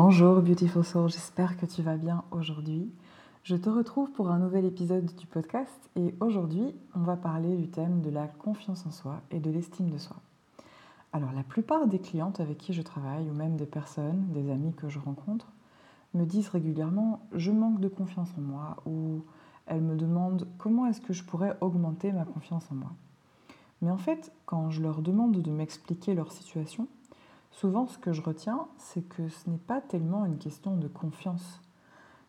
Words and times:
Bonjour 0.00 0.42
Beautiful 0.42 0.84
Soul, 0.84 1.10
j'espère 1.10 1.56
que 1.56 1.66
tu 1.66 1.82
vas 1.82 1.96
bien 1.96 2.22
aujourd'hui. 2.30 2.88
Je 3.42 3.56
te 3.56 3.68
retrouve 3.68 4.12
pour 4.12 4.30
un 4.30 4.38
nouvel 4.38 4.64
épisode 4.64 5.12
du 5.16 5.26
podcast 5.26 5.90
et 5.96 6.14
aujourd'hui 6.20 6.72
on 6.94 7.00
va 7.00 7.16
parler 7.16 7.56
du 7.56 7.68
thème 7.68 8.00
de 8.00 8.08
la 8.08 8.28
confiance 8.28 8.86
en 8.86 8.92
soi 8.92 9.20
et 9.32 9.40
de 9.40 9.50
l'estime 9.50 9.90
de 9.90 9.98
soi. 9.98 10.14
Alors 11.12 11.32
la 11.32 11.42
plupart 11.42 11.88
des 11.88 11.98
clientes 11.98 12.38
avec 12.38 12.58
qui 12.58 12.74
je 12.74 12.82
travaille 12.82 13.28
ou 13.28 13.34
même 13.34 13.56
des 13.56 13.66
personnes, 13.66 14.24
des 14.28 14.52
amis 14.52 14.72
que 14.72 14.88
je 14.88 15.00
rencontre 15.00 15.48
me 16.14 16.24
disent 16.24 16.50
régulièrement 16.50 17.26
je 17.32 17.50
manque 17.50 17.80
de 17.80 17.88
confiance 17.88 18.30
en 18.38 18.40
moi 18.40 18.76
ou 18.86 19.24
elles 19.66 19.82
me 19.82 19.96
demandent 19.96 20.46
comment 20.58 20.86
est-ce 20.86 21.00
que 21.00 21.12
je 21.12 21.24
pourrais 21.24 21.56
augmenter 21.60 22.12
ma 22.12 22.24
confiance 22.24 22.70
en 22.70 22.76
moi? 22.76 22.92
Mais 23.82 23.90
en 23.90 23.98
fait 23.98 24.30
quand 24.46 24.70
je 24.70 24.80
leur 24.80 25.02
demande 25.02 25.42
de 25.42 25.50
m'expliquer 25.50 26.14
leur 26.14 26.30
situation, 26.30 26.86
Souvent, 27.50 27.86
ce 27.86 27.98
que 27.98 28.12
je 28.12 28.22
retiens, 28.22 28.68
c'est 28.78 29.02
que 29.02 29.28
ce 29.28 29.50
n'est 29.50 29.58
pas 29.58 29.80
tellement 29.80 30.24
une 30.24 30.38
question 30.38 30.76
de 30.76 30.88
confiance 30.88 31.60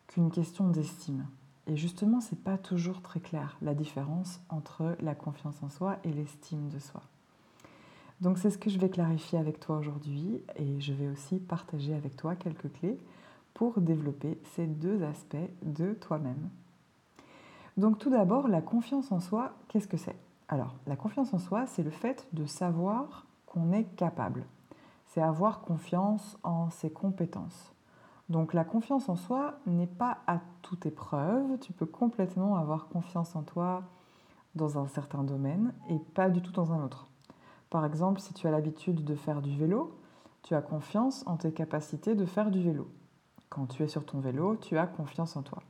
qu'une 0.06 0.30
question 0.30 0.68
d'estime. 0.68 1.26
Et 1.66 1.76
justement, 1.76 2.20
ce 2.20 2.34
n'est 2.34 2.40
pas 2.40 2.58
toujours 2.58 3.00
très 3.00 3.20
clair 3.20 3.56
la 3.62 3.74
différence 3.74 4.40
entre 4.48 4.96
la 5.00 5.14
confiance 5.14 5.62
en 5.62 5.68
soi 5.68 5.98
et 6.02 6.12
l'estime 6.12 6.68
de 6.68 6.78
soi. 6.78 7.02
Donc 8.20 8.38
c'est 8.38 8.50
ce 8.50 8.58
que 8.58 8.70
je 8.70 8.78
vais 8.78 8.90
clarifier 8.90 9.38
avec 9.38 9.60
toi 9.60 9.78
aujourd'hui 9.78 10.42
et 10.56 10.80
je 10.80 10.92
vais 10.92 11.08
aussi 11.08 11.38
partager 11.38 11.94
avec 11.94 12.16
toi 12.16 12.34
quelques 12.34 12.72
clés 12.72 12.98
pour 13.54 13.80
développer 13.80 14.38
ces 14.54 14.66
deux 14.66 15.02
aspects 15.02 15.36
de 15.62 15.94
toi-même. 15.94 16.50
Donc 17.76 17.98
tout 17.98 18.10
d'abord, 18.10 18.48
la 18.48 18.60
confiance 18.60 19.10
en 19.12 19.20
soi, 19.20 19.52
qu'est-ce 19.68 19.88
que 19.88 19.96
c'est? 19.96 20.16
Alors, 20.48 20.74
la 20.86 20.96
confiance 20.96 21.32
en 21.32 21.38
soi, 21.38 21.66
c'est 21.66 21.82
le 21.82 21.90
fait 21.90 22.26
de 22.32 22.44
savoir 22.44 23.26
qu'on 23.46 23.72
est 23.72 23.84
capable 23.96 24.44
c'est 25.10 25.20
avoir 25.20 25.60
confiance 25.60 26.38
en 26.44 26.70
ses 26.70 26.90
compétences. 26.90 27.72
Donc 28.28 28.54
la 28.54 28.64
confiance 28.64 29.08
en 29.08 29.16
soi 29.16 29.58
n'est 29.66 29.88
pas 29.88 30.18
à 30.28 30.38
toute 30.62 30.86
épreuve, 30.86 31.58
tu 31.58 31.72
peux 31.72 31.86
complètement 31.86 32.54
avoir 32.54 32.86
confiance 32.86 33.34
en 33.34 33.42
toi 33.42 33.82
dans 34.54 34.78
un 34.78 34.86
certain 34.86 35.24
domaine 35.24 35.74
et 35.88 35.98
pas 35.98 36.30
du 36.30 36.40
tout 36.42 36.52
dans 36.52 36.72
un 36.72 36.84
autre. 36.84 37.08
Par 37.70 37.84
exemple, 37.84 38.20
si 38.20 38.34
tu 38.34 38.46
as 38.46 38.52
l'habitude 38.52 39.04
de 39.04 39.16
faire 39.16 39.42
du 39.42 39.56
vélo, 39.56 39.98
tu 40.42 40.54
as 40.54 40.62
confiance 40.62 41.24
en 41.26 41.36
tes 41.36 41.52
capacités 41.52 42.14
de 42.14 42.24
faire 42.24 42.52
du 42.52 42.62
vélo. 42.62 42.88
Quand 43.48 43.66
tu 43.66 43.82
es 43.82 43.88
sur 43.88 44.06
ton 44.06 44.20
vélo, 44.20 44.56
tu 44.56 44.78
as 44.78 44.86
confiance 44.86 45.36
en 45.36 45.42
toi. 45.42 45.62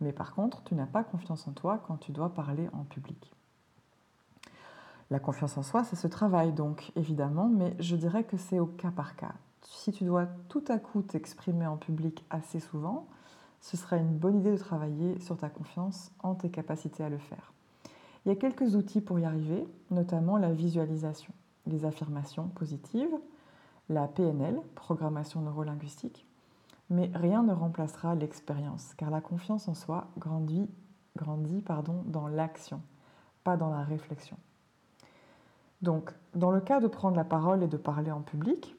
Mais 0.00 0.12
par 0.12 0.34
contre, 0.34 0.62
tu 0.64 0.74
n'as 0.74 0.86
pas 0.86 1.04
confiance 1.04 1.48
en 1.48 1.52
toi 1.52 1.82
quand 1.86 1.96
tu 1.96 2.12
dois 2.12 2.34
parler 2.34 2.68
en 2.74 2.84
public. 2.84 3.32
La 5.10 5.18
confiance 5.18 5.58
en 5.58 5.62
soi, 5.62 5.84
c'est 5.84 5.96
ce 5.96 6.06
travail 6.06 6.52
donc, 6.52 6.92
évidemment, 6.96 7.48
mais 7.48 7.76
je 7.78 7.96
dirais 7.96 8.24
que 8.24 8.36
c'est 8.36 8.58
au 8.58 8.66
cas 8.66 8.90
par 8.90 9.16
cas. 9.16 9.34
Si 9.62 9.92
tu 9.92 10.04
dois 10.04 10.26
tout 10.48 10.64
à 10.68 10.78
coup 10.78 11.02
t'exprimer 11.02 11.66
en 11.66 11.76
public 11.76 12.24
assez 12.30 12.60
souvent, 12.60 13.06
ce 13.60 13.76
serait 13.76 13.98
une 13.98 14.16
bonne 14.16 14.40
idée 14.40 14.52
de 14.52 14.58
travailler 14.58 15.18
sur 15.20 15.36
ta 15.36 15.48
confiance 15.48 16.10
en 16.22 16.34
tes 16.34 16.50
capacités 16.50 17.02
à 17.02 17.08
le 17.08 17.18
faire. 17.18 17.52
Il 18.24 18.28
y 18.28 18.32
a 18.32 18.36
quelques 18.36 18.74
outils 18.74 19.00
pour 19.00 19.18
y 19.18 19.24
arriver, 19.24 19.66
notamment 19.90 20.38
la 20.38 20.52
visualisation, 20.52 21.32
les 21.66 21.84
affirmations 21.84 22.48
positives, 22.48 23.14
la 23.90 24.08
PNL, 24.08 24.58
programmation 24.74 25.42
neurolinguistique, 25.42 26.26
mais 26.90 27.10
rien 27.14 27.42
ne 27.42 27.52
remplacera 27.52 28.14
l'expérience, 28.14 28.94
car 28.94 29.10
la 29.10 29.20
confiance 29.20 29.68
en 29.68 29.74
soi 29.74 30.08
grandit, 30.18 30.68
grandit 31.16 31.60
pardon, 31.60 32.02
dans 32.06 32.28
l'action, 32.28 32.80
pas 33.44 33.56
dans 33.56 33.70
la 33.70 33.82
réflexion. 33.82 34.38
Donc, 35.84 36.14
dans 36.34 36.50
le 36.50 36.62
cas 36.62 36.80
de 36.80 36.86
prendre 36.86 37.14
la 37.14 37.24
parole 37.24 37.62
et 37.62 37.68
de 37.68 37.76
parler 37.76 38.10
en 38.10 38.22
public, 38.22 38.74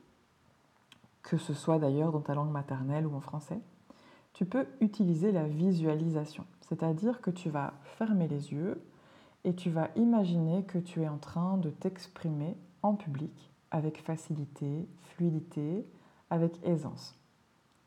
que 1.22 1.38
ce 1.38 1.54
soit 1.54 1.78
d'ailleurs 1.78 2.12
dans 2.12 2.22
ta 2.22 2.34
langue 2.34 2.50
maternelle 2.50 3.06
ou 3.06 3.16
en 3.16 3.20
français, 3.20 3.60
tu 4.34 4.44
peux 4.44 4.66
utiliser 4.82 5.32
la 5.32 5.48
visualisation, 5.48 6.46
c'est-à-dire 6.62 7.22
que 7.22 7.30
tu 7.30 7.52
vas 7.52 7.74
fermer 7.84 8.28
les 8.28 8.52
yeux 8.54 8.84
et 9.44 9.54
tu 9.54 9.70
vas 9.70 9.90
imaginer 9.96 10.64
que 10.64 10.80
tu 10.80 11.04
es 11.04 11.08
en 11.08 11.20
train 11.20 11.58
de 11.58 11.70
t'exprimer 11.70 12.58
en 12.82 12.96
public 12.96 13.52
avec 13.70 14.02
facilité, 14.02 14.88
fluidité, 15.02 15.86
avec 16.32 16.60
aisance. 16.66 17.16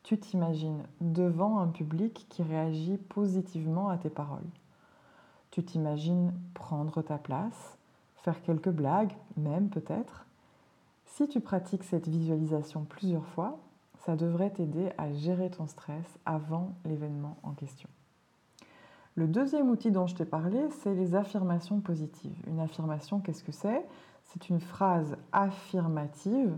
Tu 0.04 0.16
t'imagines 0.16 0.84
devant 1.00 1.58
un 1.58 1.68
public 1.68 2.26
qui 2.28 2.44
réagit 2.44 2.98
positivement 2.98 3.88
à 3.88 3.98
tes 3.98 4.10
paroles. 4.10 4.46
Tu 5.50 5.64
t'imagines 5.64 6.32
prendre 6.54 7.02
ta 7.02 7.18
place 7.18 7.77
faire 8.22 8.42
quelques 8.42 8.70
blagues, 8.70 9.12
même 9.36 9.68
peut-être. 9.68 10.26
Si 11.06 11.28
tu 11.28 11.40
pratiques 11.40 11.84
cette 11.84 12.08
visualisation 12.08 12.84
plusieurs 12.84 13.26
fois, 13.26 13.58
ça 14.04 14.16
devrait 14.16 14.50
t'aider 14.50 14.90
à 14.98 15.12
gérer 15.12 15.50
ton 15.50 15.66
stress 15.66 16.18
avant 16.24 16.74
l'événement 16.84 17.36
en 17.42 17.52
question. 17.52 17.88
Le 19.16 19.26
deuxième 19.26 19.68
outil 19.68 19.90
dont 19.90 20.06
je 20.06 20.14
t'ai 20.14 20.24
parlé, 20.24 20.68
c'est 20.70 20.94
les 20.94 21.16
affirmations 21.16 21.80
positives. 21.80 22.40
Une 22.46 22.60
affirmation, 22.60 23.18
qu'est-ce 23.18 23.42
que 23.42 23.52
c'est? 23.52 23.84
C'est 24.24 24.48
une 24.48 24.60
phrase 24.60 25.16
affirmative 25.32 26.56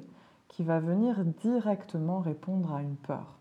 qui 0.48 0.62
va 0.62 0.80
venir 0.80 1.24
directement 1.24 2.20
répondre 2.20 2.74
à 2.74 2.82
une 2.82 2.96
peur. 2.96 3.38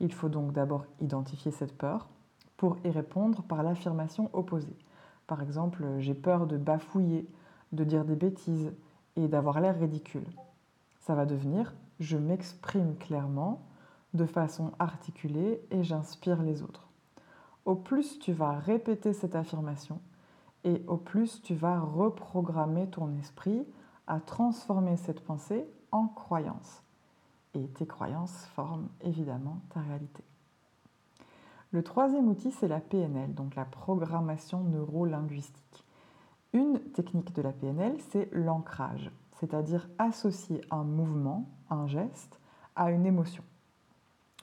Il 0.00 0.12
faut 0.12 0.28
donc 0.28 0.52
d'abord 0.52 0.84
identifier 1.00 1.50
cette 1.50 1.76
peur 1.76 2.08
pour 2.56 2.76
y 2.84 2.90
répondre 2.90 3.42
par 3.42 3.62
l'affirmation 3.62 4.28
opposée. 4.32 4.76
Par 5.26 5.42
exemple, 5.42 5.84
j'ai 5.98 6.14
peur 6.14 6.46
de 6.46 6.56
bafouiller 6.56 7.26
de 7.72 7.84
dire 7.84 8.04
des 8.04 8.16
bêtises 8.16 8.72
et 9.16 9.28
d'avoir 9.28 9.60
l'air 9.60 9.78
ridicule. 9.78 10.26
Ça 11.00 11.14
va 11.14 11.26
devenir 11.26 11.72
je 12.00 12.16
m'exprime 12.16 12.96
clairement, 12.96 13.62
de 14.14 14.24
façon 14.24 14.72
articulée 14.78 15.60
et 15.70 15.82
j'inspire 15.82 16.42
les 16.42 16.62
autres. 16.62 16.88
Au 17.64 17.74
plus 17.74 18.18
tu 18.18 18.32
vas 18.32 18.52
répéter 18.52 19.12
cette 19.12 19.36
affirmation 19.36 20.00
et 20.64 20.82
au 20.86 20.96
plus 20.96 21.42
tu 21.42 21.54
vas 21.54 21.80
reprogrammer 21.80 22.88
ton 22.88 23.12
esprit 23.18 23.66
à 24.06 24.20
transformer 24.20 24.96
cette 24.96 25.24
pensée 25.24 25.66
en 25.92 26.06
croyance. 26.06 26.82
Et 27.54 27.66
tes 27.68 27.86
croyances 27.86 28.46
forment 28.54 28.88
évidemment 29.02 29.60
ta 29.70 29.80
réalité. 29.80 30.24
Le 31.70 31.82
troisième 31.82 32.28
outil, 32.28 32.50
c'est 32.52 32.68
la 32.68 32.80
PNL, 32.80 33.34
donc 33.34 33.54
la 33.54 33.66
programmation 33.66 34.64
neuro-linguistique. 34.64 35.84
Une 36.54 36.80
technique 36.92 37.34
de 37.34 37.42
la 37.42 37.52
PNL, 37.52 37.96
c'est 38.08 38.30
l'ancrage, 38.32 39.10
c'est-à-dire 39.38 39.86
associer 39.98 40.62
un 40.70 40.82
mouvement, 40.82 41.46
un 41.68 41.86
geste, 41.86 42.40
à 42.74 42.90
une 42.90 43.04
émotion. 43.04 43.44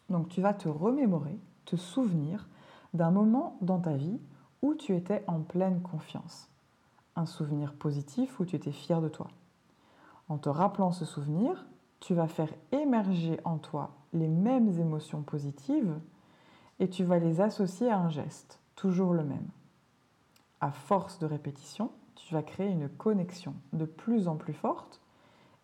Donc 0.10 0.30
tu 0.30 0.40
vas 0.40 0.54
te 0.54 0.70
remémorer, 0.70 1.40
te 1.66 1.76
souvenir 1.76 2.48
d'un 2.94 3.10
moment 3.10 3.58
dans 3.62 3.80
ta 3.80 3.96
vie 3.96 4.20
où 4.62 4.76
tu 4.76 4.96
étais 4.96 5.24
en 5.26 5.42
pleine 5.42 5.82
confiance. 5.82 6.48
Un 7.16 7.26
souvenir 7.26 7.74
positif 7.74 8.40
où 8.40 8.46
tu 8.46 8.56
étais 8.56 8.72
fier 8.72 9.02
de 9.02 9.10
toi. 9.10 9.28
En 10.30 10.38
te 10.38 10.50
rappelant 10.50 10.92
ce 10.92 11.06
souvenir, 11.06 11.66
tu 12.02 12.14
vas 12.14 12.28
faire 12.28 12.54
émerger 12.72 13.40
en 13.46 13.58
toi 13.58 13.96
les 14.14 14.28
mêmes 14.28 14.70
émotions 14.80 15.24
positives 15.24 16.00
et 16.80 16.88
tu 16.88 17.04
vas 17.04 17.18
les 17.18 17.42
associer 17.42 17.90
à 17.90 17.98
un 17.98 18.10
geste, 18.10 18.60
toujours 18.76 19.14
le 19.14 19.24
même 19.24 19.48
à 20.62 20.72
force 20.72 21.20
de 21.20 21.26
répétition, 21.26 21.92
tu 22.16 22.34
vas 22.34 22.44
créer 22.44 22.70
une 22.70 22.90
connexion 22.90 23.54
de 23.74 23.86
plus 23.86 24.28
en 24.28 24.36
plus 24.36 24.54
forte 24.54 25.02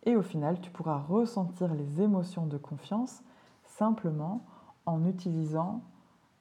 Et 0.04 0.16
au 0.16 0.22
final, 0.22 0.60
tu 0.60 0.72
pourras 0.72 0.98
ressentir 0.98 1.74
les 1.74 2.02
émotions 2.02 2.46
de 2.46 2.58
confiance 2.58 3.22
simplement 3.64 4.46
en 4.86 5.06
utilisant 5.06 5.82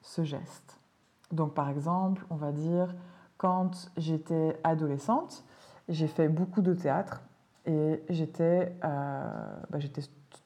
ce 0.01 0.23
geste. 0.23 0.79
Donc 1.31 1.53
par 1.53 1.69
exemple, 1.69 2.25
on 2.29 2.35
va 2.35 2.51
dire, 2.51 2.95
quand 3.37 3.89
j'étais 3.97 4.59
adolescente, 4.63 5.43
j'ai 5.89 6.07
fait 6.07 6.27
beaucoup 6.27 6.61
de 6.61 6.73
théâtre 6.73 7.21
et 7.65 8.03
j'étais 8.09 8.75
euh, 8.83 9.59
bah, 9.69 9.79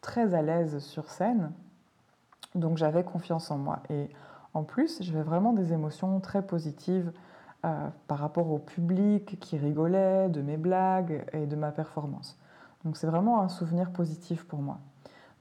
très 0.02 0.34
à 0.34 0.42
l'aise 0.42 0.80
sur 0.80 1.10
scène, 1.10 1.52
donc 2.54 2.78
j'avais 2.78 3.04
confiance 3.04 3.52
en 3.52 3.58
moi. 3.58 3.80
Et 3.90 4.10
en 4.54 4.64
plus, 4.64 5.02
j'avais 5.02 5.24
vraiment 5.24 5.54
des 5.54 5.74
émotions 5.74 6.20
très 6.20 6.42
positives 6.42 7.12
euh, 7.66 7.90
par 8.08 8.20
rapport 8.20 8.52
au 8.52 8.60
public 8.60 9.40
qui 9.40 9.58
rigolait 9.58 10.30
de 10.30 10.42
mes 10.42 10.58
blagues 10.58 11.26
et 11.34 11.48
de 11.48 11.56
ma 11.56 11.72
performance. 11.72 12.38
Donc 12.84 12.96
c'est 12.96 13.08
vraiment 13.08 13.42
un 13.42 13.50
souvenir 13.50 13.92
positif 13.92 14.44
pour 14.46 14.60
moi. 14.60 14.78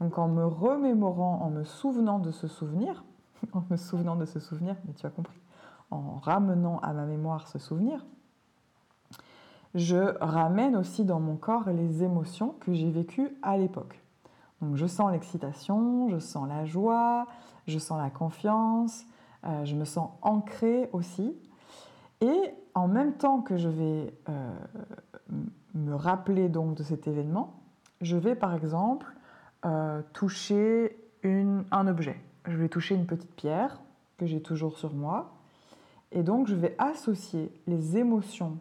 Donc 0.01 0.17
en 0.19 0.29
me 0.29 0.47
remémorant, 0.47 1.43
en 1.43 1.51
me 1.51 1.65
souvenant 1.65 2.19
de 2.19 2.31
ce 2.31 2.49
souvenir, 2.49 3.05
en 3.53 3.63
me 3.69 3.77
souvenant 3.77 4.17
de 4.17 4.25
ce 4.25 4.41
souvenir, 4.41 4.75
mais 4.87 4.95
tu 4.95 5.05
as 5.05 5.11
compris, 5.11 5.39
en 5.91 6.17
ramenant 6.23 6.79
à 6.81 6.93
ma 6.95 7.05
mémoire 7.05 7.47
ce 7.47 7.59
souvenir, 7.59 8.05
je 9.75 10.17
ramène 10.21 10.77
aussi 10.77 11.05
dans 11.05 11.21
mon 11.21 11.37
corps 11.37 11.69
les 11.69 12.05
émotions 12.05 12.55
que 12.61 12.73
j'ai 12.73 12.91
vécues 12.91 13.37
à 13.43 13.59
l'époque. 13.59 14.01
Donc 14.63 14.77
je 14.77 14.87
sens 14.87 15.13
l'excitation, 15.13 16.09
je 16.09 16.19
sens 16.19 16.49
la 16.49 16.65
joie, 16.65 17.27
je 17.67 17.79
sens 17.79 17.99
la 18.01 18.09
confiance, 18.11 19.05
euh, 19.45 19.65
je 19.65 19.75
me 19.75 19.85
sens 19.85 20.11
ancrée 20.23 20.89
aussi. 20.93 21.37
Et 22.25 22.55
en 22.73 22.89
même 22.89 23.13
temps 23.13 23.43
que 23.43 23.59
je 23.59 23.69
vais 23.69 24.15
euh, 24.31 24.55
me 25.75 25.95
rappeler 25.95 26.49
donc 26.49 26.75
de 26.75 26.83
cet 26.83 27.07
événement, 27.07 27.61
je 28.01 28.17
vais 28.17 28.35
par 28.35 28.55
exemple 28.55 29.13
euh, 29.67 30.01
toucher 30.15 30.97
un 31.23 31.87
objet. 31.87 32.19
Je 32.47 32.57
vais 32.57 32.69
toucher 32.69 32.95
une 32.95 33.07
petite 33.07 33.35
pierre 33.35 33.81
que 34.17 34.25
j'ai 34.27 34.41
toujours 34.41 34.79
sur 34.79 34.95
moi. 34.95 35.35
Et 36.13 36.23
donc 36.23 36.47
je 36.47 36.55
vais 36.55 36.75
associer 36.79 37.53
les 37.67 37.99
émotions 37.99 38.59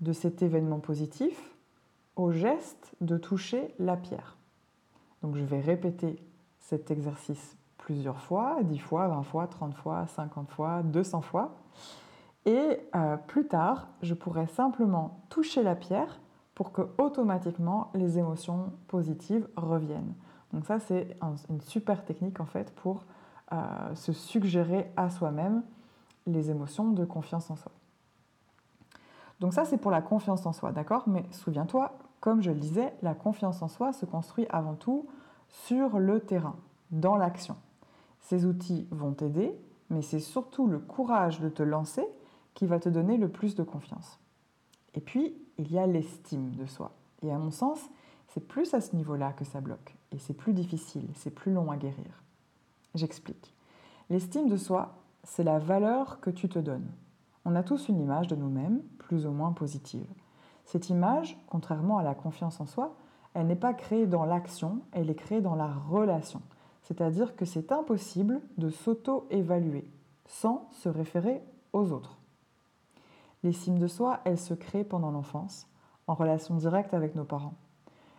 de 0.00 0.12
cet 0.14 0.40
événement 0.42 0.78
positif 0.78 1.54
au 2.16 2.32
geste 2.32 2.94
de 3.02 3.18
toucher 3.18 3.74
la 3.78 3.96
pierre. 3.96 4.38
Donc 5.22 5.36
je 5.36 5.44
vais 5.44 5.60
répéter 5.60 6.16
cet 6.60 6.90
exercice 6.90 7.58
plusieurs 7.76 8.20
fois, 8.20 8.62
10 8.62 8.78
fois, 8.78 9.08
20 9.08 9.22
fois, 9.24 9.46
30 9.48 9.74
fois, 9.74 10.06
50 10.06 10.50
fois, 10.50 10.82
200 10.82 11.20
fois. 11.20 11.56
Et 12.46 12.80
euh, 12.94 13.16
plus 13.16 13.46
tard, 13.46 13.88
je 14.02 14.14
pourrais 14.14 14.46
simplement 14.46 15.20
toucher 15.28 15.62
la 15.62 15.74
pierre 15.74 16.20
pour 16.54 16.72
que 16.72 16.82
automatiquement 16.98 17.90
les 17.94 18.18
émotions 18.18 18.72
positives 18.88 19.48
reviennent. 19.56 20.14
Donc 20.52 20.66
ça, 20.66 20.80
c'est 20.80 21.16
une 21.48 21.60
super 21.60 22.04
technique 22.04 22.40
en 22.40 22.46
fait 22.46 22.74
pour 22.74 23.04
euh, 23.52 23.94
se 23.94 24.12
suggérer 24.12 24.90
à 24.96 25.10
soi-même 25.10 25.62
les 26.26 26.50
émotions 26.50 26.90
de 26.90 27.04
confiance 27.04 27.50
en 27.50 27.56
soi. 27.56 27.72
Donc 29.40 29.54
ça, 29.54 29.64
c'est 29.64 29.78
pour 29.78 29.90
la 29.90 30.02
confiance 30.02 30.44
en 30.44 30.52
soi, 30.52 30.72
d'accord? 30.72 31.04
Mais 31.06 31.24
souviens-toi, 31.30 31.98
comme 32.20 32.42
je 32.42 32.50
le 32.50 32.58
disais, 32.58 32.94
la 33.02 33.14
confiance 33.14 33.62
en 33.62 33.68
soi 33.68 33.92
se 33.92 34.04
construit 34.04 34.46
avant 34.50 34.74
tout 34.74 35.08
sur 35.48 35.98
le 35.98 36.20
terrain, 36.20 36.56
dans 36.90 37.16
l'action. 37.16 37.56
Ces 38.20 38.44
outils 38.44 38.86
vont 38.90 39.12
t'aider, 39.12 39.58
mais 39.88 40.02
c'est 40.02 40.20
surtout 40.20 40.66
le 40.66 40.78
courage 40.78 41.40
de 41.40 41.48
te 41.48 41.62
lancer 41.62 42.06
qui 42.54 42.66
va 42.66 42.78
te 42.78 42.88
donner 42.88 43.16
le 43.16 43.28
plus 43.28 43.54
de 43.54 43.62
confiance. 43.62 44.18
Et 44.94 45.00
puis, 45.00 45.34
il 45.58 45.70
y 45.72 45.78
a 45.78 45.86
l'estime 45.86 46.54
de 46.56 46.66
soi. 46.66 46.92
Et 47.22 47.30
à 47.30 47.38
mon 47.38 47.50
sens, 47.50 47.78
c'est 48.28 48.46
plus 48.46 48.74
à 48.74 48.80
ce 48.80 48.94
niveau-là 48.96 49.32
que 49.32 49.44
ça 49.44 49.60
bloque. 49.60 49.96
Et 50.12 50.18
c'est 50.18 50.34
plus 50.34 50.52
difficile, 50.52 51.08
c'est 51.14 51.34
plus 51.34 51.52
long 51.52 51.70
à 51.70 51.76
guérir. 51.76 52.22
J'explique. 52.94 53.54
L'estime 54.08 54.48
de 54.48 54.56
soi, 54.56 54.96
c'est 55.22 55.44
la 55.44 55.58
valeur 55.58 56.20
que 56.20 56.30
tu 56.30 56.48
te 56.48 56.58
donnes. 56.58 56.90
On 57.44 57.54
a 57.54 57.62
tous 57.62 57.88
une 57.88 58.00
image 58.00 58.26
de 58.26 58.36
nous-mêmes, 58.36 58.82
plus 58.98 59.26
ou 59.26 59.30
moins 59.30 59.52
positive. 59.52 60.06
Cette 60.64 60.88
image, 60.90 61.38
contrairement 61.48 61.98
à 61.98 62.02
la 62.02 62.14
confiance 62.14 62.60
en 62.60 62.66
soi, 62.66 62.94
elle 63.34 63.46
n'est 63.46 63.56
pas 63.56 63.74
créée 63.74 64.06
dans 64.06 64.24
l'action, 64.24 64.80
elle 64.92 65.10
est 65.10 65.14
créée 65.14 65.40
dans 65.40 65.54
la 65.54 65.68
relation. 65.68 66.42
C'est-à-dire 66.82 67.36
que 67.36 67.44
c'est 67.44 67.72
impossible 67.72 68.40
de 68.58 68.70
s'auto-évaluer 68.70 69.88
sans 70.26 70.68
se 70.70 70.88
référer 70.88 71.42
aux 71.72 71.92
autres. 71.92 72.19
L'estime 73.42 73.78
de 73.78 73.86
soi, 73.86 74.20
elle 74.24 74.38
se 74.38 74.54
crée 74.54 74.84
pendant 74.84 75.10
l'enfance, 75.10 75.66
en 76.06 76.14
relation 76.14 76.56
directe 76.56 76.92
avec 76.94 77.14
nos 77.14 77.24
parents. 77.24 77.54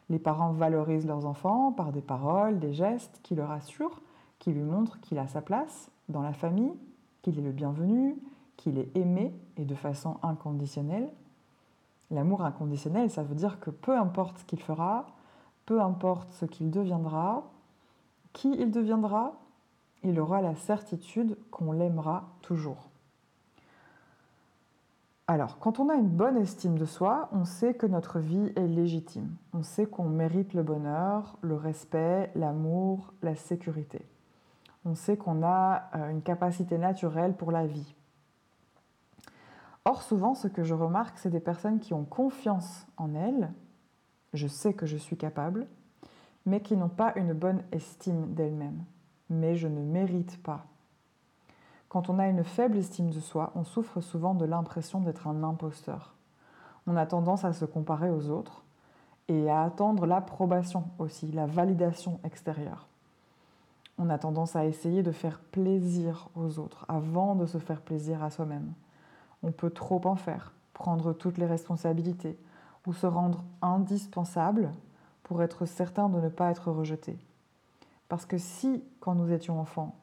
Les 0.09 0.19
parents 0.19 0.51
valorisent 0.51 1.07
leurs 1.07 1.25
enfants 1.25 1.71
par 1.71 1.91
des 1.91 2.01
paroles, 2.01 2.59
des 2.59 2.73
gestes 2.73 3.19
qui 3.23 3.35
leur 3.35 3.51
assurent, 3.51 4.01
qui 4.39 4.51
lui 4.51 4.63
montrent 4.63 5.00
qu'il 5.00 5.19
a 5.19 5.27
sa 5.27 5.41
place 5.41 5.89
dans 6.09 6.21
la 6.21 6.33
famille, 6.33 6.73
qu'il 7.21 7.38
est 7.38 7.44
le 7.44 7.51
bienvenu, 7.51 8.18
qu'il 8.57 8.77
est 8.77 8.95
aimé 8.97 9.33
et 9.57 9.65
de 9.65 9.75
façon 9.75 10.18
inconditionnelle. 10.21 11.09
L'amour 12.09 12.44
inconditionnel, 12.44 13.09
ça 13.09 13.24
veut 13.24 13.35
dire 13.35 13.59
que 13.59 13.69
peu 13.69 13.97
importe 13.97 14.39
ce 14.39 14.45
qu'il 14.45 14.62
fera, 14.62 15.07
peu 15.65 15.81
importe 15.81 16.29
ce 16.31 16.45
qu'il 16.45 16.71
deviendra, 16.71 17.44
qui 18.33 18.51
il 18.51 18.71
deviendra, 18.71 19.33
il 20.03 20.19
aura 20.19 20.41
la 20.41 20.56
certitude 20.56 21.38
qu'on 21.51 21.71
l'aimera 21.71 22.25
toujours. 22.41 22.90
Alors, 25.31 25.60
quand 25.60 25.80
on 25.80 25.88
a 25.88 25.95
une 25.95 26.10
bonne 26.10 26.36
estime 26.36 26.78
de 26.78 26.83
soi, 26.83 27.30
on 27.31 27.45
sait 27.45 27.74
que 27.74 27.86
notre 27.86 28.19
vie 28.19 28.51
est 28.57 28.68
légitime. 28.68 29.33
On 29.54 29.63
sait 29.63 29.86
qu'on 29.86 30.10
mérite 30.10 30.54
le 30.54 30.62
bonheur, 30.62 31.38
le 31.39 31.56
respect, 31.56 32.30
l'amour, 32.36 33.13
la 33.22 33.38
sécurité. 33.38 34.06
On 34.83 34.94
sait 34.94 35.16
qu'on 35.16 35.42
a 35.42 35.89
euh, 35.95 36.10
une 36.10 36.22
capacité 36.22 36.78
naturelle 36.78 37.33
pour 37.33 37.54
la 37.54 37.66
vie. 37.66 37.95
Or, 39.86 40.01
souvent, 40.01 40.36
ce 40.36 40.50
que 40.50 40.66
je 40.66 40.74
remarque, 40.74 41.18
c'est 41.18 41.30
des 41.30 41.39
personnes 41.39 41.80
qui 41.80 41.94
ont 41.94 42.04
confiance 42.04 42.86
en 42.98 43.16
elles, 43.16 43.54
je 44.34 44.48
sais 44.48 44.74
que 44.74 44.86
je 44.86 44.98
suis 44.98 45.16
capable, 45.16 45.66
mais 46.45 46.60
qui 46.60 46.75
n'ont 46.75 46.89
pas 46.89 47.13
une 47.16 47.31
bonne 47.31 47.63
estime 47.72 48.34
d'elles-mêmes. 48.34 48.84
Mais 49.30 49.56
je 49.56 49.69
ne 49.69 49.80
mérite 49.80 50.44
pas. 50.44 50.66
Quand 51.91 52.07
on 52.07 52.19
a 52.19 52.27
une 52.27 52.45
faible 52.45 52.77
estime 52.77 53.09
de 53.09 53.19
soi, 53.19 53.51
on 53.53 53.65
souffre 53.65 53.99
souvent 53.99 54.33
de 54.33 54.45
l'impression 54.45 55.01
d'être 55.01 55.27
un 55.27 55.43
imposteur. 55.43 56.13
On 56.88 56.95
a 56.95 57.05
tendance 57.05 57.43
à 57.43 57.51
se 57.51 57.65
comparer 57.65 58.10
aux 58.10 58.29
autres 58.29 58.63
et 59.27 59.50
à 59.50 59.63
attendre 59.63 60.05
l'approbation 60.05 60.86
aussi, 61.00 61.29
la 61.33 61.48
validation 61.48 62.21
extérieure. 62.24 62.88
On 63.98 64.10
a 64.10 64.17
tendance 64.17 64.55
à 64.55 64.65
essayer 64.65 65.03
de 65.03 65.12
faire 65.12 65.41
plaisir 65.51 66.29
aux 66.33 66.60
autres 66.60 66.86
avant 66.88 67.36
de 67.36 67.45
se 67.45 67.57
faire 67.57 67.81
plaisir 67.81 68.24
à 68.24 68.29
soi-même. 68.29 68.71
On 69.43 69.51
peut 69.51 69.69
trop 69.69 70.00
en 70.05 70.15
faire, 70.15 70.53
prendre 70.74 71.12
toutes 71.12 71.38
les 71.38 71.45
responsabilités 71.45 72.39
ou 72.88 72.93
se 72.93 73.05
rendre 73.05 73.43
indispensable 73.62 74.71
pour 75.24 75.43
être 75.43 75.65
certain 75.65 76.07
de 76.07 76.21
ne 76.21 76.29
pas 76.29 76.51
être 76.51 76.71
rejeté. 76.71 77.17
Parce 78.07 78.25
que 78.25 78.38
si, 78.38 78.81
quand 79.01 79.13
nous 79.13 79.33
étions 79.33 79.60
enfants, 79.60 79.93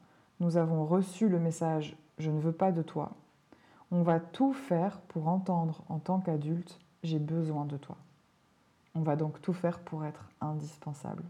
nous 0.41 0.57
avons 0.57 0.85
reçu 0.85 1.29
le 1.29 1.39
message⁇ 1.39 1.93
Je 2.19 2.31
ne 2.31 2.41
veux 2.41 2.53
pas 2.53 2.73
de 2.73 2.83
toi⁇ 2.83 3.13
on 3.91 4.03
va 4.03 4.21
tout 4.21 4.53
faire 4.53 5.01
pour 5.01 5.29
entendre 5.29 5.83
en 5.89 5.99
tant 5.99 6.21
qu'adulte⁇ 6.21 6.73
J'ai 7.03 7.19
besoin 7.19 7.65
de 7.65 7.77
toi⁇ 7.79 7.97
On 8.95 9.01
va 9.01 9.17
donc 9.17 9.41
tout 9.41 9.55
faire 9.55 9.79
pour 9.79 10.05
être 10.05 10.29
indispensable. 10.41 11.25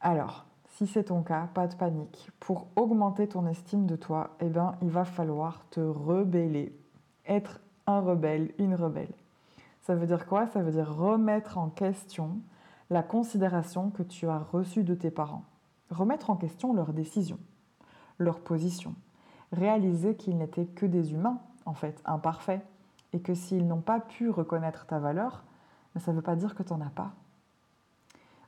Alors, 0.00 0.44
si 0.76 0.86
c'est 0.86 1.04
ton 1.04 1.22
cas, 1.22 1.48
pas 1.54 1.66
de 1.66 1.74
panique. 1.74 2.30
Pour 2.38 2.66
augmenter 2.76 3.26
ton 3.26 3.46
estime 3.46 3.86
de 3.86 3.96
toi, 3.96 4.36
eh 4.40 4.48
ben, 4.48 4.74
il 4.82 4.90
va 4.90 5.06
falloir 5.06 5.66
te 5.70 5.80
rebeller. 5.80 6.78
Être 7.26 7.60
un 7.86 8.00
rebelle, 8.00 8.52
une 8.58 8.74
rebelle. 8.74 9.14
Ça 9.82 9.94
veut 9.94 10.06
dire 10.06 10.26
quoi? 10.26 10.46
Ça 10.48 10.62
veut 10.62 10.72
dire 10.72 10.94
remettre 10.94 11.56
en 11.56 11.70
question 11.70 12.38
la 12.90 13.02
considération 13.02 13.90
que 13.90 14.02
tu 14.02 14.28
as 14.28 14.38
reçue 14.38 14.84
de 14.84 14.94
tes 14.94 15.10
parents 15.10 15.44
remettre 15.90 16.30
en 16.30 16.36
question 16.36 16.72
leurs 16.72 16.92
décisions, 16.92 17.38
leur 18.18 18.40
position, 18.40 18.94
réaliser 19.52 20.16
qu'ils 20.16 20.38
n'étaient 20.38 20.66
que 20.66 20.86
des 20.86 21.12
humains, 21.12 21.40
en 21.64 21.74
fait, 21.74 22.00
imparfaits, 22.04 22.62
et 23.12 23.20
que 23.20 23.34
s'ils 23.34 23.66
n'ont 23.66 23.80
pas 23.80 24.00
pu 24.00 24.30
reconnaître 24.30 24.86
ta 24.86 24.98
valeur, 24.98 25.44
ça 25.98 26.10
ne 26.10 26.16
veut 26.16 26.22
pas 26.22 26.36
dire 26.36 26.54
que 26.54 26.62
tu 26.62 26.72
n'en 26.72 26.80
as 26.80 26.90
pas. 26.90 27.12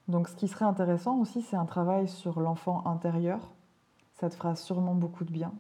Donc 0.09 0.29
ce 0.29 0.37
qui 0.37 0.49
serait 0.49 0.65
intéressant 0.65 1.19
aussi, 1.19 1.43
c'est 1.43 1.57
un 1.57 1.67
travail 1.67 2.09
sur 2.09 2.41
l'enfant 2.41 2.83
intérieur. 2.87 3.41
Ça 4.15 4.29
te 4.29 4.35
fera 4.35 4.57
sûrement 4.57 4.95
beaucoup 4.95 5.25
de 5.25 5.33
bien. 5.33 5.53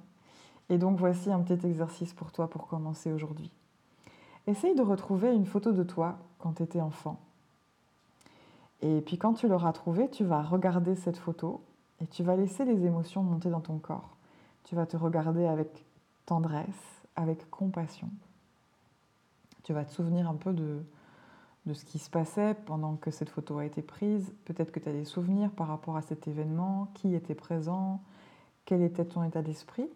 Et 0.70 0.78
donc 0.78 0.98
voici 0.98 1.30
un 1.30 1.40
petit 1.40 1.66
exercice 1.66 2.12
pour 2.12 2.32
toi 2.32 2.48
pour 2.48 2.66
commencer 2.66 3.12
aujourd'hui. 3.12 3.50
Essaye 4.46 4.74
de 4.74 4.82
retrouver 4.82 5.34
une 5.34 5.46
photo 5.46 5.72
de 5.72 5.82
toi 5.82 6.18
quand 6.38 6.54
tu 6.54 6.62
étais 6.62 6.80
enfant. 6.80 7.18
Et 8.80 9.00
puis 9.00 9.18
quand 9.18 9.34
tu 9.34 9.48
l'auras 9.48 9.72
trouvée, 9.72 10.08
tu 10.08 10.24
vas 10.24 10.42
regarder 10.42 10.94
cette 10.94 11.18
photo 11.18 11.60
et 12.00 12.06
tu 12.06 12.22
vas 12.22 12.36
laisser 12.36 12.64
les 12.64 12.84
émotions 12.84 13.22
monter 13.22 13.50
dans 13.50 13.60
ton 13.60 13.78
corps. 13.78 14.16
Tu 14.64 14.74
vas 14.74 14.86
te 14.86 14.96
regarder 14.96 15.46
avec 15.46 15.84
tendresse, 16.26 17.02
avec 17.16 17.50
compassion. 17.50 18.10
Tu 19.64 19.72
vas 19.72 19.84
te 19.84 19.90
souvenir 19.90 20.28
un 20.28 20.34
peu 20.34 20.52
de, 20.52 20.82
ce 21.72 21.84
qui 21.84 21.98
se 21.98 22.08
passait 22.08 22.54
pendant 22.66 22.96
que 22.96 23.10
cette 23.10 23.30
photo 23.30 23.58
a 23.58 23.64
été 23.64 23.82
prise. 23.82 24.32
Peut-être 24.44 24.70
que 24.72 24.80
tu 24.80 24.88
as 24.88 24.92
des 24.92 25.04
souvenirs 25.04 25.50
par 25.50 25.68
rapport 25.68 25.96
à 25.96 26.02
cet 26.02 26.28
événement, 26.28 26.90
qui 26.94 27.14
était 27.14 27.34
présent, 27.34 28.00
quel 28.64 28.82
était 28.82 29.04
ton 29.04 29.24
état 29.24 29.42
d'esprit. 29.42 29.88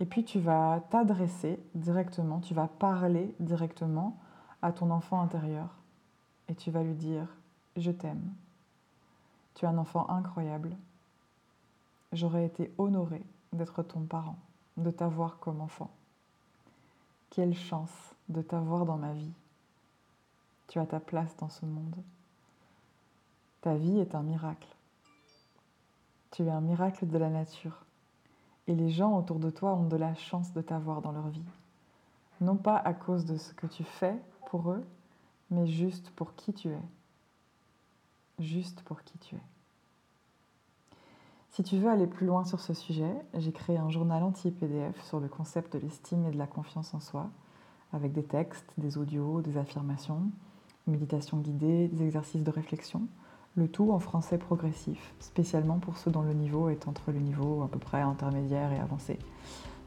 Et 0.00 0.06
puis 0.06 0.24
tu 0.24 0.40
vas 0.40 0.82
t'adresser 0.90 1.58
directement, 1.74 2.40
tu 2.40 2.54
vas 2.54 2.68
parler 2.68 3.34
directement 3.38 4.18
à 4.62 4.72
ton 4.72 4.90
enfant 4.90 5.20
intérieur. 5.20 5.68
Et 6.48 6.54
tu 6.54 6.70
vas 6.70 6.82
lui 6.82 6.94
dire, 6.94 7.26
je 7.76 7.90
t'aime. 7.90 8.32
Tu 9.54 9.64
es 9.64 9.68
un 9.68 9.78
enfant 9.78 10.08
incroyable. 10.10 10.76
J'aurais 12.12 12.44
été 12.44 12.72
honorée 12.76 13.24
d'être 13.52 13.82
ton 13.82 14.00
parent, 14.00 14.38
de 14.76 14.90
t'avoir 14.90 15.38
comme 15.38 15.60
enfant. 15.60 15.90
Quelle 17.30 17.54
chance 17.54 18.14
de 18.28 18.42
t'avoir 18.42 18.84
dans 18.84 18.96
ma 18.96 19.12
vie. 19.12 19.32
Tu 20.66 20.78
as 20.78 20.86
ta 20.86 21.00
place 21.00 21.36
dans 21.36 21.48
ce 21.48 21.66
monde. 21.66 21.96
Ta 23.60 23.76
vie 23.76 23.98
est 23.98 24.14
un 24.14 24.22
miracle. 24.22 24.68
Tu 26.30 26.42
es 26.42 26.50
un 26.50 26.60
miracle 26.60 27.06
de 27.06 27.18
la 27.18 27.28
nature. 27.28 27.84
Et 28.66 28.74
les 28.74 28.90
gens 28.90 29.16
autour 29.16 29.38
de 29.38 29.50
toi 29.50 29.74
ont 29.74 29.86
de 29.86 29.96
la 29.96 30.14
chance 30.14 30.52
de 30.52 30.62
t'avoir 30.62 31.02
dans 31.02 31.12
leur 31.12 31.28
vie. 31.28 31.44
Non 32.40 32.56
pas 32.56 32.76
à 32.76 32.94
cause 32.94 33.24
de 33.24 33.36
ce 33.36 33.52
que 33.52 33.66
tu 33.66 33.84
fais 33.84 34.16
pour 34.46 34.70
eux, 34.70 34.84
mais 35.50 35.66
juste 35.66 36.10
pour 36.10 36.34
qui 36.34 36.52
tu 36.52 36.68
es. 36.68 36.82
Juste 38.38 38.82
pour 38.82 39.02
qui 39.02 39.18
tu 39.18 39.36
es. 39.36 39.49
Si 41.52 41.64
tu 41.64 41.78
veux 41.78 41.90
aller 41.90 42.06
plus 42.06 42.26
loin 42.26 42.44
sur 42.44 42.60
ce 42.60 42.74
sujet, 42.74 43.12
j'ai 43.34 43.50
créé 43.50 43.76
un 43.76 43.90
journal 43.90 44.22
anti-PDF 44.22 45.02
sur 45.02 45.18
le 45.18 45.26
concept 45.26 45.72
de 45.76 45.80
l'estime 45.80 46.24
et 46.26 46.30
de 46.30 46.38
la 46.38 46.46
confiance 46.46 46.94
en 46.94 47.00
soi, 47.00 47.28
avec 47.92 48.12
des 48.12 48.22
textes, 48.22 48.72
des 48.78 48.98
audios, 48.98 49.40
des 49.40 49.56
affirmations, 49.56 50.22
méditations 50.86 51.38
guidées, 51.38 51.88
des 51.88 52.04
exercices 52.04 52.44
de 52.44 52.50
réflexion, 52.52 53.02
le 53.56 53.66
tout 53.66 53.90
en 53.90 53.98
français 53.98 54.38
progressif, 54.38 55.12
spécialement 55.18 55.78
pour 55.78 55.96
ceux 55.98 56.12
dont 56.12 56.22
le 56.22 56.34
niveau 56.34 56.68
est 56.68 56.86
entre 56.86 57.10
le 57.10 57.18
niveau 57.18 57.64
à 57.64 57.68
peu 57.68 57.80
près 57.80 58.00
intermédiaire 58.00 58.72
et 58.72 58.78
avancé. 58.78 59.18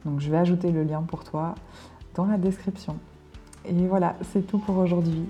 Donc 0.04 0.20
je 0.20 0.30
vais 0.30 0.36
ajouter 0.36 0.70
le 0.70 0.84
lien 0.84 1.00
pour 1.00 1.24
toi 1.24 1.54
dans 2.14 2.26
la 2.26 2.36
description. 2.36 2.98
Et 3.64 3.86
voilà, 3.86 4.16
c'est 4.20 4.46
tout 4.46 4.58
pour 4.58 4.76
aujourd'hui. 4.76 5.24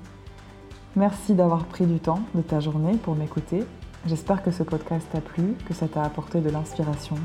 Merci 0.97 1.35
d'avoir 1.35 1.65
pris 1.65 1.87
du 1.87 2.01
temps 2.01 2.21
de 2.35 2.43
ta 2.43 2.59
journée 2.59 2.97
pour 2.97 3.15
m'écouter. 3.15 3.65
J'espère 4.07 4.43
que 4.43 4.51
ce 4.51 4.63
podcast 4.63 5.07
t'a 5.11 5.23
plu, 5.23 5.55
que 5.67 5.73
ça 5.73 5.89
t'a 5.89 6.03
apporté 6.03 6.41
de 6.41 6.51
l'inspiration 6.51 7.17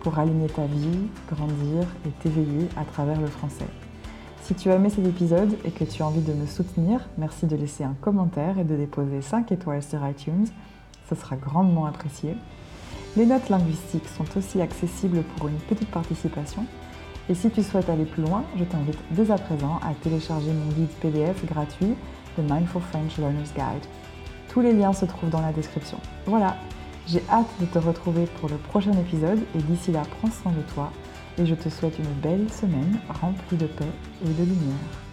pour 0.00 0.18
aligner 0.18 0.48
ta 0.48 0.66
vie, 0.66 1.06
grandir 1.30 1.86
et 2.04 2.10
t'éveiller 2.20 2.68
à 2.76 2.84
travers 2.84 3.20
le 3.20 3.28
français. 3.28 3.68
Si 4.42 4.54
tu 4.54 4.68
as 4.68 4.74
aimé 4.74 4.90
cet 4.90 5.06
épisode 5.06 5.56
et 5.64 5.70
que 5.70 5.84
tu 5.84 6.02
as 6.02 6.06
envie 6.06 6.22
de 6.22 6.32
me 6.32 6.46
soutenir, 6.46 7.08
merci 7.16 7.46
de 7.46 7.54
laisser 7.54 7.84
un 7.84 7.94
commentaire 8.00 8.58
et 8.58 8.64
de 8.64 8.74
déposer 8.74 9.22
5 9.22 9.52
étoiles 9.52 9.84
sur 9.84 10.04
iTunes. 10.04 10.46
Ce 11.08 11.14
sera 11.14 11.36
grandement 11.36 11.86
apprécié. 11.86 12.34
Les 13.16 13.24
notes 13.24 13.48
linguistiques 13.48 14.08
sont 14.08 14.26
aussi 14.36 14.60
accessibles 14.60 15.22
pour 15.36 15.46
une 15.46 15.58
petite 15.58 15.90
participation. 15.92 16.66
Et 17.28 17.34
si 17.36 17.50
tu 17.50 17.62
souhaites 17.62 17.88
aller 17.88 18.04
plus 18.04 18.24
loin, 18.24 18.42
je 18.56 18.64
t'invite 18.64 18.98
dès 19.12 19.30
à 19.30 19.38
présent 19.38 19.78
à 19.80 19.94
télécharger 20.02 20.52
mon 20.52 20.72
guide 20.72 20.90
PDF 21.00 21.46
gratuit, 21.46 21.94
The 22.36 22.40
Mindful 22.50 22.82
French 22.82 23.16
Learner's 23.16 23.52
Guide. 23.54 23.86
Tous 24.56 24.62
les 24.62 24.72
liens 24.72 24.94
se 24.94 25.04
trouvent 25.04 25.28
dans 25.28 25.42
la 25.42 25.52
description. 25.52 25.98
Voilà, 26.24 26.56
j'ai 27.06 27.22
hâte 27.28 27.50
de 27.60 27.66
te 27.66 27.78
retrouver 27.78 28.24
pour 28.40 28.48
le 28.48 28.56
prochain 28.56 28.92
épisode 28.92 29.38
et 29.54 29.58
d'ici 29.58 29.92
là, 29.92 30.00
prends 30.18 30.30
soin 30.30 30.50
de 30.50 30.62
toi 30.72 30.90
et 31.36 31.44
je 31.44 31.54
te 31.54 31.68
souhaite 31.68 31.98
une 31.98 32.10
belle 32.22 32.50
semaine 32.50 32.98
remplie 33.20 33.58
de 33.58 33.66
paix 33.66 33.84
et 34.24 34.28
de 34.30 34.44
lumière. 34.44 35.05